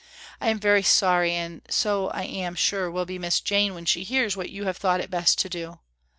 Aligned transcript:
"I 0.41 0.49
am 0.49 0.59
very 0.59 0.81
sorry 0.81 1.31
and 1.35 1.61
so 1.69 2.07
I 2.07 2.23
am 2.23 2.55
sure 2.55 2.89
will 2.89 3.05
be 3.05 3.19
Miss 3.19 3.39
Jane 3.39 3.75
when 3.75 3.85
she 3.85 4.01
hears 4.03 4.35
what 4.35 4.49
you 4.49 4.63
have 4.63 4.77
thought 4.77 4.99
it 4.99 5.11
best 5.11 5.37
to 5.41 5.47
do. 5.47 5.77